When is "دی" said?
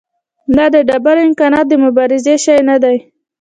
2.83-2.97